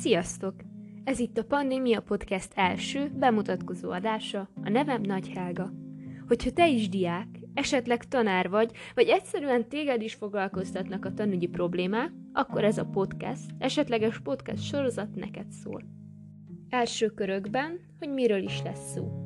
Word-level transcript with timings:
Sziasztok! 0.00 0.54
Ez 1.04 1.18
itt 1.18 1.38
a 1.38 1.44
Pandémia 1.44 2.00
Podcast 2.00 2.52
első, 2.54 3.12
bemutatkozó 3.18 3.90
adása, 3.90 4.48
a 4.64 4.68
nevem 4.68 5.00
Nagy 5.02 5.28
Helga. 5.28 5.72
Hogyha 6.28 6.50
te 6.50 6.68
is 6.68 6.88
diák, 6.88 7.28
esetleg 7.54 8.04
tanár 8.04 8.48
vagy, 8.48 8.70
vagy 8.94 9.08
egyszerűen 9.08 9.68
téged 9.68 10.02
is 10.02 10.14
foglalkoztatnak 10.14 11.04
a 11.04 11.14
tanügyi 11.14 11.46
problémák, 11.46 12.12
akkor 12.32 12.64
ez 12.64 12.78
a 12.78 12.86
podcast, 12.86 13.50
esetleges 13.58 14.20
podcast 14.20 14.62
sorozat 14.62 15.14
neked 15.14 15.50
szól. 15.50 15.84
Első 16.68 17.08
körökben, 17.08 17.80
hogy 17.98 18.08
miről 18.08 18.42
is 18.42 18.62
lesz 18.62 18.92
szó. 18.92 19.25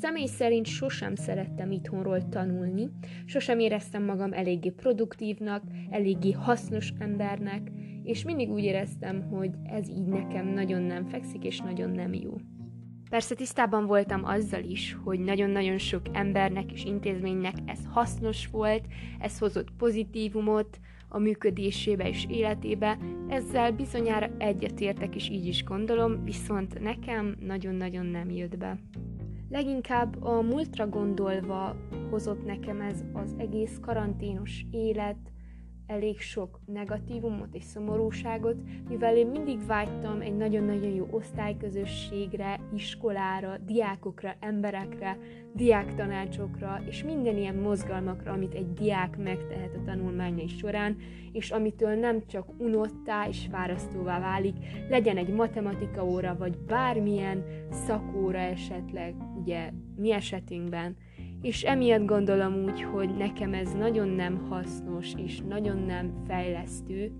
Személy 0.00 0.26
szerint 0.26 0.66
sosem 0.66 1.14
szerettem 1.14 1.70
itthonról 1.70 2.28
tanulni, 2.28 2.90
sosem 3.24 3.58
éreztem 3.58 4.02
magam 4.02 4.32
eléggé 4.32 4.70
produktívnak, 4.70 5.62
eléggé 5.90 6.30
hasznos 6.30 6.92
embernek, 6.98 7.70
és 8.04 8.24
mindig 8.24 8.50
úgy 8.50 8.64
éreztem, 8.64 9.22
hogy 9.22 9.50
ez 9.64 9.88
így 9.88 10.06
nekem 10.06 10.46
nagyon 10.46 10.82
nem 10.82 11.04
fekszik, 11.04 11.44
és 11.44 11.58
nagyon 11.58 11.90
nem 11.90 12.14
jó. 12.14 12.36
Persze 13.10 13.34
tisztában 13.34 13.86
voltam 13.86 14.24
azzal 14.24 14.62
is, 14.62 14.96
hogy 15.04 15.20
nagyon-nagyon 15.20 15.78
sok 15.78 16.02
embernek 16.12 16.72
és 16.72 16.84
intézménynek 16.84 17.54
ez 17.66 17.78
hasznos 17.90 18.46
volt, 18.46 18.84
ez 19.18 19.38
hozott 19.38 19.68
pozitívumot 19.78 20.78
a 21.08 21.18
működésébe 21.18 22.08
és 22.08 22.26
életébe, 22.28 22.98
ezzel 23.28 23.72
bizonyára 23.72 24.30
egyetértek 24.38 25.14
és 25.14 25.28
így 25.28 25.46
is 25.46 25.64
gondolom, 25.64 26.24
viszont 26.24 26.80
nekem 26.80 27.36
nagyon-nagyon 27.40 28.06
nem 28.06 28.30
jött 28.30 28.56
be. 28.58 28.78
Leginkább 29.50 30.22
a 30.22 30.40
múltra 30.40 30.88
gondolva 30.88 31.76
hozott 32.10 32.44
nekem 32.44 32.80
ez 32.80 33.04
az 33.12 33.34
egész 33.38 33.78
karanténos 33.80 34.64
élet, 34.70 35.16
elég 35.90 36.20
sok 36.20 36.60
negatívumot 36.66 37.54
és 37.54 37.64
szomorúságot, 37.64 38.56
mivel 38.88 39.16
én 39.16 39.26
mindig 39.26 39.66
vágytam 39.66 40.20
egy 40.20 40.36
nagyon-nagyon 40.36 40.90
jó 40.90 41.06
osztályközösségre, 41.10 42.60
iskolára, 42.74 43.58
diákokra, 43.58 44.34
emberekre, 44.40 45.18
diáktanácsokra, 45.54 46.82
és 46.88 47.04
minden 47.04 47.36
ilyen 47.36 47.54
mozgalmakra, 47.54 48.32
amit 48.32 48.54
egy 48.54 48.72
diák 48.72 49.16
megtehet 49.16 49.74
a 49.74 49.84
tanulmányai 49.84 50.48
során, 50.48 50.96
és 51.32 51.50
amitől 51.50 51.94
nem 51.94 52.26
csak 52.26 52.46
unottá 52.58 53.28
és 53.28 53.46
fárasztóvá 53.50 54.20
válik, 54.20 54.56
legyen 54.88 55.16
egy 55.16 55.28
matematika 55.28 56.04
óra, 56.04 56.36
vagy 56.38 56.58
bármilyen 56.58 57.44
szakóra 57.70 58.38
esetleg, 58.38 59.14
ugye 59.40 59.70
mi 59.96 60.12
esetünkben, 60.12 60.96
és 61.42 61.62
emiatt 61.62 62.06
gondolom 62.06 62.54
úgy, 62.64 62.82
hogy 62.82 63.16
nekem 63.16 63.54
ez 63.54 63.72
nagyon 63.72 64.08
nem 64.08 64.46
hasznos 64.48 65.14
és 65.16 65.40
nagyon 65.48 65.78
nem 65.78 66.12
fejlesztő, 66.26 67.12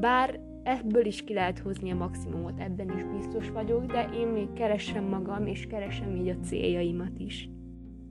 bár 0.00 0.40
ebből 0.62 1.06
is 1.06 1.24
ki 1.24 1.34
lehet 1.34 1.58
hozni 1.58 1.90
a 1.90 1.96
maximumot, 1.96 2.60
ebben 2.60 2.96
is 2.96 3.04
biztos 3.04 3.50
vagyok, 3.50 3.86
de 3.86 4.10
én 4.14 4.26
még 4.26 4.52
keresem 4.52 5.04
magam, 5.04 5.46
és 5.46 5.66
keresem 5.66 6.16
így 6.16 6.28
a 6.28 6.38
céljaimat 6.44 7.18
is. 7.18 7.48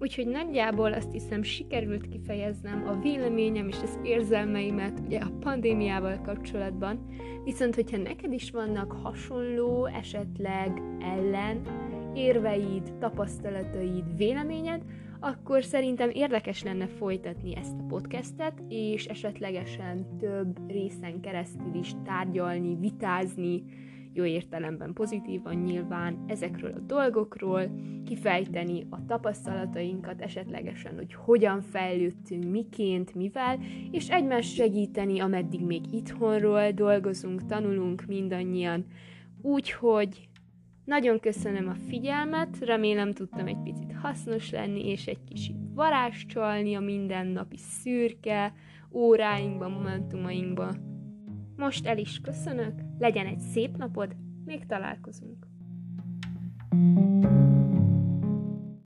Úgyhogy 0.02 0.28
nagyjából 0.28 0.94
azt 0.94 1.12
hiszem 1.12 1.44
sikerült 1.44 2.08
kifejeznem 2.08 2.88
a 2.88 3.00
véleményem 3.02 3.68
és 3.68 3.78
az 3.84 4.00
érzelmeimet 4.04 5.00
ugye 5.06 5.20
a 5.20 5.32
pandémiával 5.40 6.22
kapcsolatban, 6.22 7.06
viszont 7.44 7.76
hogyha 7.76 7.98
neked 7.98 8.34
is 8.34 8.52
vannak 8.52 8.92
hasonló, 8.92 9.86
esetleg 9.86 10.82
ellen 11.00 11.62
érveid, 12.16 12.94
tapasztalataid, 13.00 14.18
véleményed, 14.18 14.82
akkor 15.20 15.64
szerintem 15.64 16.10
érdekes 16.14 16.64
lenne 16.64 16.88
folytatni 16.88 17.56
ezt 17.56 17.80
a 17.80 17.86
podcastet, 17.88 18.64
és 18.70 19.06
esetlegesen 19.06 20.18
több 20.18 20.72
részen 20.72 21.20
keresztül 21.22 21.74
is 21.74 21.92
tárgyalni, 22.06 22.76
vitázni, 22.80 23.64
jó 24.14 24.24
értelemben 24.24 24.94
pozitívan 24.94 25.56
nyilván 25.56 26.24
ezekről 26.28 26.72
a 26.72 26.80
dolgokról, 26.80 27.72
kifejteni 28.06 28.88
a 28.90 29.06
tapasztalatainkat 29.06 30.22
esetlegesen, 30.22 30.96
hogy 30.96 31.14
hogyan 31.14 31.62
fejlődtünk, 31.62 32.52
miként, 32.52 33.16
mivel, 33.16 33.60
és 33.92 34.10
egymást 34.10 34.54
segíteni, 34.54 35.20
ameddig 35.20 35.66
még 35.66 35.94
itthonról 35.94 36.72
dolgozunk, 36.72 37.46
tanulunk 37.46 38.06
mindannyian. 38.06 38.86
Úgyhogy 39.42 40.30
nagyon 40.86 41.20
köszönöm 41.20 41.68
a 41.68 41.76
figyelmet, 41.88 42.60
remélem 42.60 43.14
tudtam 43.14 43.48
egy 43.48 43.62
picit 43.64 43.94
hasznos 43.94 44.52
lenni, 44.52 44.90
és 44.90 45.06
egy 45.06 45.24
kicsit 45.24 45.56
varázscsalni 45.74 46.76
a 46.76 46.80
mindennapi 46.80 47.58
szürke 47.58 48.54
óráinkba, 48.92 49.68
momentumainkba. 49.68 50.76
Most 51.56 51.86
el 51.86 51.98
is 51.98 52.20
köszönök, 52.22 52.74
legyen 53.00 53.26
egy 53.26 53.40
szép 53.40 53.78
napod, 53.78 54.16
még 54.46 54.66
találkozunk. 54.66 55.48
thank 56.72 57.24
you 57.24 57.49